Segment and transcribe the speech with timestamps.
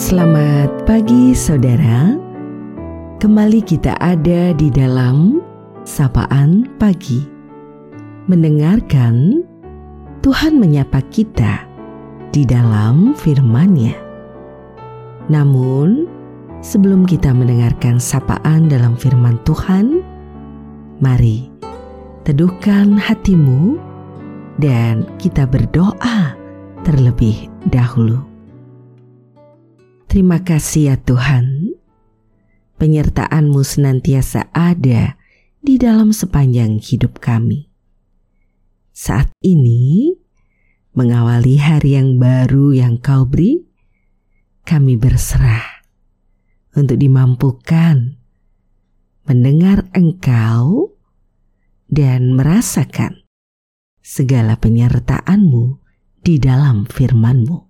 [0.00, 2.16] Selamat pagi saudara
[3.20, 5.44] Kembali kita ada di dalam
[5.84, 7.20] Sapaan Pagi
[8.24, 9.44] Mendengarkan
[10.24, 11.68] Tuhan menyapa kita
[12.32, 13.92] di dalam firman-Nya.
[15.28, 16.08] Namun,
[16.64, 20.00] sebelum kita mendengarkan sapaan dalam firman Tuhan,
[21.04, 21.52] mari
[22.24, 23.76] teduhkan hatimu
[24.64, 26.32] dan kita berdoa
[26.88, 28.29] terlebih dahulu.
[30.10, 31.70] Terima kasih ya Tuhan,
[32.82, 35.14] penyertaan-Mu senantiasa ada
[35.62, 37.70] di dalam sepanjang hidup kami.
[38.90, 40.10] Saat ini,
[40.98, 43.62] mengawali hari yang baru yang Kau beri,
[44.66, 45.86] kami berserah
[46.74, 48.18] untuk dimampukan
[49.30, 50.90] mendengar Engkau
[51.86, 53.22] dan merasakan
[54.02, 55.78] segala penyertaan-Mu
[56.26, 57.69] di dalam firman-Mu.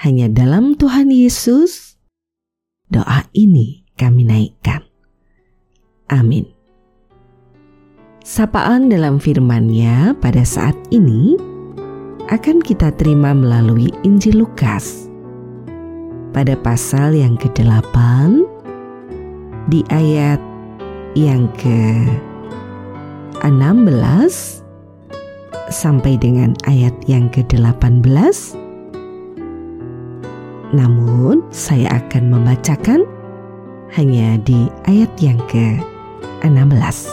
[0.00, 2.00] Hanya dalam Tuhan Yesus,
[2.88, 4.80] doa ini kami naikkan.
[6.08, 6.48] Amin.
[8.24, 11.36] Sapaan dalam firman-Nya pada saat ini
[12.32, 15.04] akan kita terima melalui Injil Lukas.
[16.32, 17.92] Pada pasal yang ke-8
[19.68, 20.40] di ayat
[21.12, 23.44] yang ke-16
[25.68, 28.69] sampai dengan ayat yang ke-18
[30.70, 33.02] namun saya akan membacakan
[33.94, 37.10] hanya di ayat yang ke-16.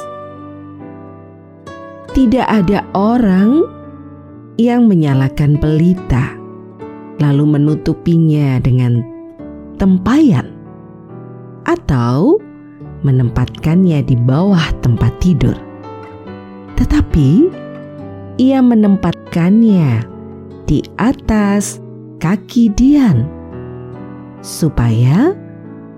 [2.13, 3.65] Tidak ada orang
[4.57, 6.33] yang menyalakan pelita
[7.17, 9.01] lalu menutupinya dengan
[9.77, 10.53] tempayan
[11.65, 12.41] atau
[13.05, 15.57] menempatkannya di bawah tempat tidur.
[16.77, 17.29] Tetapi
[18.37, 20.05] ia menempatkannya
[20.65, 21.81] di atas
[22.21, 23.36] kaki Dian
[24.41, 25.33] supaya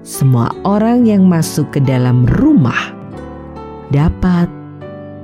[0.03, 2.95] semua orang yang masuk ke dalam rumah
[3.91, 4.47] dapat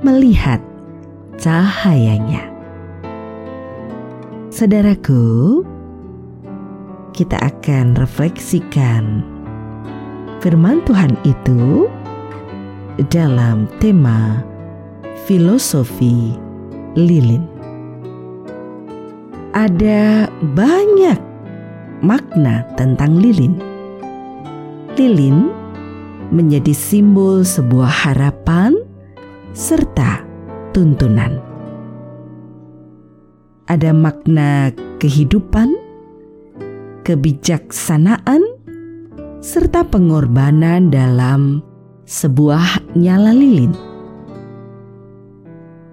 [0.04, 0.60] melihat
[1.40, 2.44] cahayanya.
[4.52, 5.64] Saudaraku,
[7.16, 9.24] kita akan refleksikan
[10.40, 11.88] firman Tuhan itu
[13.12, 14.44] dalam tema
[15.28, 16.36] filosofi
[16.96, 17.44] lilin.
[19.56, 21.35] Ada banyak
[22.04, 23.56] makna tentang lilin.
[24.96, 25.52] Lilin
[26.32, 28.74] menjadi simbol sebuah harapan
[29.52, 30.24] serta
[30.74, 31.40] tuntunan.
[33.66, 34.70] Ada makna
[35.02, 35.74] kehidupan,
[37.02, 38.42] kebijaksanaan,
[39.42, 41.62] serta pengorbanan dalam
[42.06, 43.74] sebuah nyala lilin.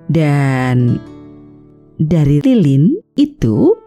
[0.10, 1.02] Dan
[1.98, 3.83] dari lilin itu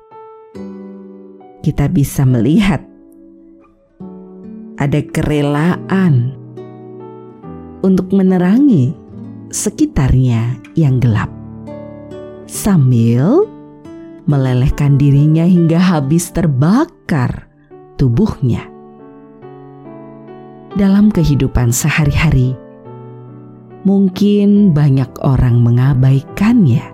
[1.66, 2.78] kita bisa melihat
[4.78, 6.30] ada kerelaan
[7.82, 8.94] untuk menerangi
[9.50, 11.26] sekitarnya yang gelap,
[12.46, 13.50] sambil
[14.30, 17.50] melelehkan dirinya hingga habis terbakar
[17.98, 18.62] tubuhnya.
[20.78, 22.54] Dalam kehidupan sehari-hari,
[23.82, 26.86] mungkin banyak orang mengabaikannya,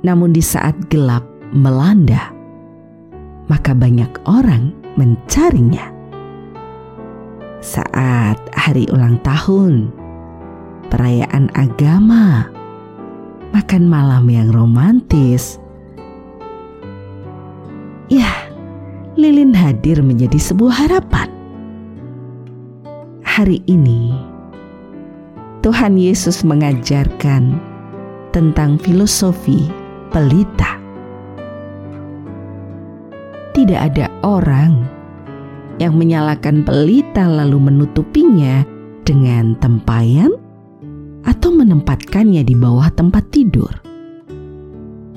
[0.00, 2.35] namun di saat gelap melanda
[3.46, 5.92] maka banyak orang mencarinya.
[7.62, 9.90] Saat hari ulang tahun,
[10.90, 12.46] perayaan agama,
[13.50, 15.58] makan malam yang romantis,
[18.06, 18.30] ya,
[19.18, 21.30] lilin hadir menjadi sebuah harapan.
[23.26, 24.14] Hari ini,
[25.66, 27.58] Tuhan Yesus mengajarkan
[28.30, 29.66] tentang filosofi
[30.14, 30.75] pelita
[33.56, 34.84] tidak ada orang
[35.80, 38.60] yang menyalakan pelita lalu menutupinya
[39.08, 40.36] dengan tempayan
[41.24, 43.72] atau menempatkannya di bawah tempat tidur.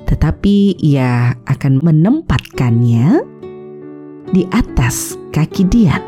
[0.08, 3.28] Tetapi ia akan menempatkannya
[4.32, 6.00] di atas kaki Dian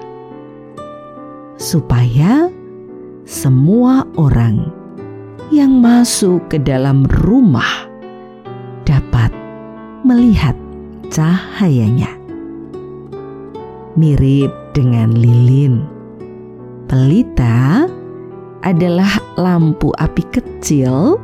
[1.61, 2.49] supaya
[3.29, 4.73] semua orang
[5.53, 7.85] yang masuk ke dalam rumah
[8.89, 9.29] dapat
[10.01, 10.57] melihat
[11.13, 12.22] cahayanya
[13.97, 15.85] mirip dengan lilin.
[16.89, 17.89] Pelita
[18.63, 21.19] adalah lampu api kecil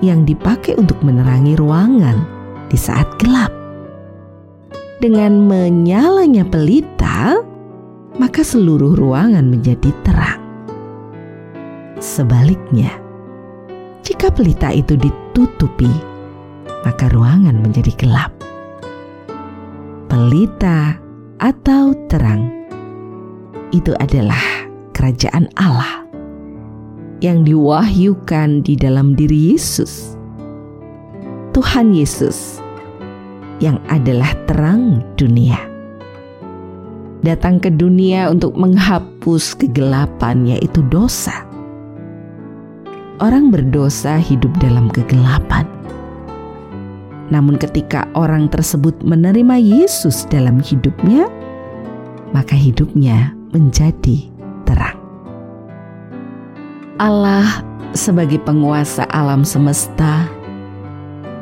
[0.00, 2.22] yang dipakai untuk menerangi ruangan
[2.70, 3.50] di saat gelap.
[4.98, 7.38] Dengan menyalanya pelita,
[8.18, 10.42] maka seluruh ruangan menjadi terang.
[12.02, 12.90] Sebaliknya,
[14.02, 15.90] jika pelita itu ditutupi,
[16.82, 18.32] maka ruangan menjadi gelap.
[20.10, 21.07] Pelita
[21.38, 22.50] atau terang.
[23.70, 24.40] Itu adalah
[24.94, 26.06] kerajaan Allah
[27.22, 30.14] yang diwahyukan di dalam diri Yesus.
[31.54, 32.62] Tuhan Yesus
[33.58, 35.58] yang adalah terang dunia.
[37.26, 41.46] Datang ke dunia untuk menghapus kegelapan yaitu dosa.
[43.18, 45.77] Orang berdosa hidup dalam kegelapan.
[47.28, 51.28] Namun ketika orang tersebut menerima Yesus dalam hidupnya,
[52.32, 54.28] maka hidupnya menjadi
[54.64, 54.96] terang.
[56.98, 60.28] Allah sebagai penguasa alam semesta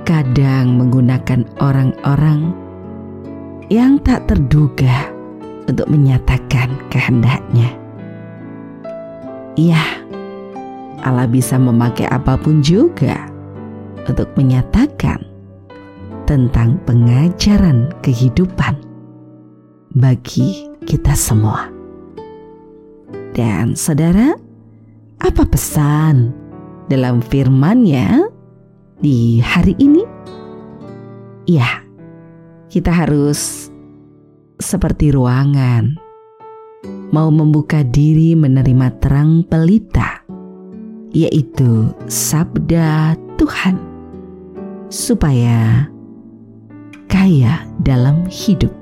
[0.07, 2.55] kadang menggunakan orang-orang
[3.67, 5.11] yang tak terduga
[5.67, 7.75] untuk menyatakan kehendaknya.
[9.59, 9.83] Iya,
[11.03, 13.27] Allah bisa memakai apa pun juga
[14.07, 15.36] untuk menyatakan
[16.27, 18.75] tentang pengajaran kehidupan
[19.95, 21.71] bagi kita semua.
[23.31, 24.35] Dan saudara,
[25.23, 26.35] apa pesan
[26.91, 28.27] dalam firman-Nya
[28.99, 30.03] di hari ini?
[31.47, 31.81] Ya,
[32.67, 33.71] kita harus
[34.59, 35.95] seperti ruangan,
[37.15, 40.27] mau membuka diri menerima terang pelita,
[41.15, 43.79] yaitu sabda Tuhan,
[44.91, 45.87] supaya
[47.07, 48.73] kaya dalam hidup.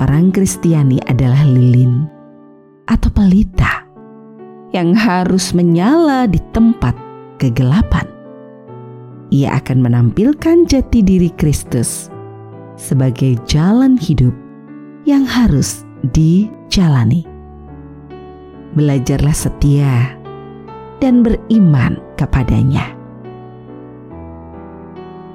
[0.00, 2.08] Orang Kristiani adalah lilin
[2.88, 3.84] atau pelita
[4.72, 6.94] yang harus menyala di tempat
[7.36, 8.20] kegelapan
[9.30, 12.10] ia akan menampilkan jati diri Kristus
[12.74, 14.34] sebagai jalan hidup
[15.06, 17.22] yang harus dijalani.
[18.74, 20.18] Belajarlah setia
[20.98, 22.90] dan beriman kepadanya.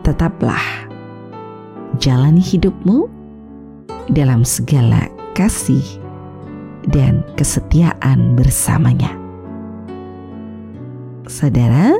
[0.03, 0.74] Tetaplah
[1.99, 3.07] jalani hidupmu
[4.11, 5.83] dalam segala kasih
[6.89, 9.09] dan kesetiaan bersamanya.
[11.25, 11.97] Saudara,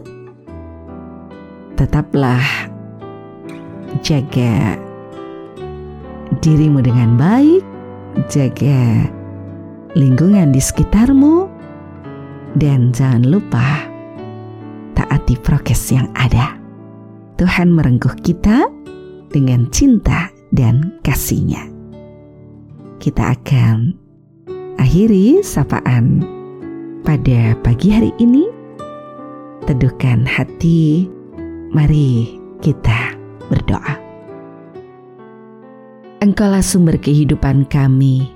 [1.74, 2.46] tetaplah
[4.06, 4.78] jaga
[6.46, 7.66] dirimu dengan baik,
[8.30, 9.10] jaga
[9.98, 11.50] lingkungan di sekitarmu,
[12.54, 13.90] dan jangan lupa
[14.94, 16.56] taati prokes yang ada.
[17.36, 18.85] Tuhan merengkuh kita
[19.36, 21.68] dengan cinta dan kasihnya.
[23.04, 23.92] Kita akan
[24.80, 26.24] akhiri sapaan
[27.04, 28.48] pada pagi hari ini.
[29.68, 31.12] Teduhkan hati
[31.76, 33.20] Mari kita
[33.52, 34.00] berdoa.
[36.24, 38.32] Engkaulah sumber kehidupan kami.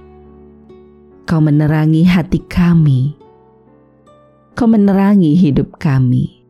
[1.23, 3.15] Kau menerangi hati kami.
[4.59, 6.43] Kau menerangi hidup kami.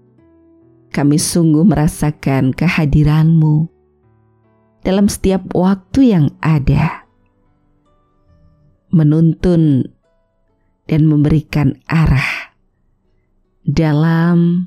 [0.89, 3.78] Kami sungguh merasakan kehadiranmu
[4.83, 7.05] dalam setiap waktu yang ada.
[8.89, 9.85] Menuntun
[10.89, 12.57] dan memberikan arah
[13.61, 14.65] dalam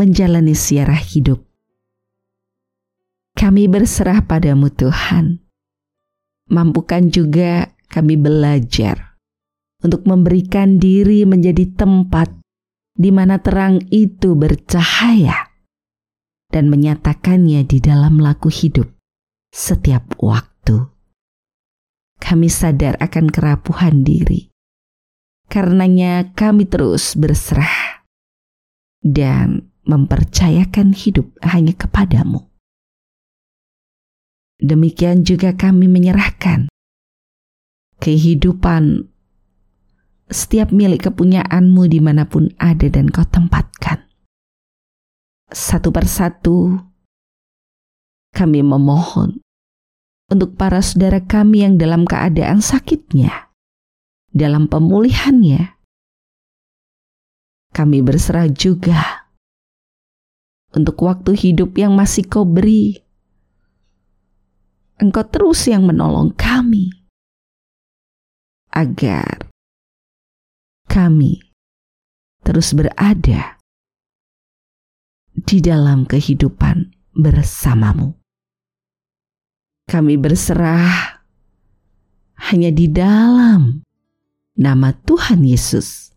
[0.00, 1.44] menjalani siarah hidup.
[3.36, 5.44] Kami berserah padamu Tuhan.
[6.48, 9.20] Mampukan juga kami belajar
[9.84, 12.32] untuk memberikan diri menjadi tempat
[12.98, 15.52] di mana terang itu bercahaya
[16.50, 18.97] dan menyatakannya di dalam laku hidup
[19.52, 20.88] setiap waktu.
[22.18, 24.50] Kami sadar akan kerapuhan diri.
[25.48, 28.04] Karenanya kami terus berserah
[29.00, 32.44] dan mempercayakan hidup hanya kepadamu.
[34.58, 36.68] Demikian juga kami menyerahkan
[38.02, 39.08] kehidupan
[40.28, 44.04] setiap milik kepunyaanmu di mana pun ada dan kau tempatkan.
[45.48, 46.76] Satu persatu
[48.36, 49.40] kami memohon
[50.28, 53.48] untuk para saudara kami yang dalam keadaan sakitnya,
[54.28, 55.80] dalam pemulihannya.
[57.72, 59.28] Kami berserah juga
[60.76, 63.00] untuk waktu hidup yang masih kau beri.
[64.98, 66.90] Engkau terus yang menolong kami
[68.74, 69.46] agar
[70.90, 71.38] kami
[72.42, 73.56] terus berada
[75.38, 78.18] di dalam kehidupan bersamamu.
[79.88, 81.24] Kami berserah
[82.52, 83.80] hanya di dalam
[84.52, 86.12] nama Tuhan Yesus,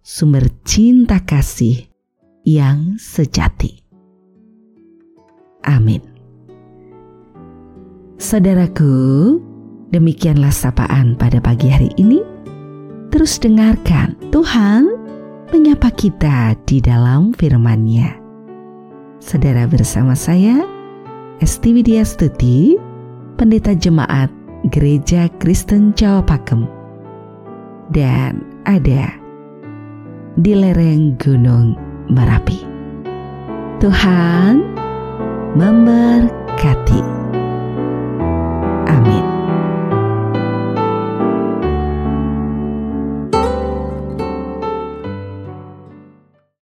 [0.00, 1.92] sumber cinta kasih
[2.40, 3.84] yang sejati.
[5.68, 6.00] Amin.
[8.16, 9.36] Saudaraku,
[9.92, 12.24] demikianlah sapaan pada pagi hari ini.
[13.12, 14.88] Terus dengarkan Tuhan
[15.52, 18.16] menyapa kita di dalam firman-Nya.
[19.20, 20.79] Saudara bersama saya,
[21.40, 22.04] Esti Widya
[23.40, 24.28] Pendeta Jemaat
[24.68, 26.68] Gereja Kristen Jawa Pakem
[27.96, 29.08] dan ada
[30.36, 31.80] di lereng Gunung
[32.12, 32.60] Merapi.
[33.80, 34.60] Tuhan
[35.56, 37.00] memberkati.
[38.84, 39.29] Amin.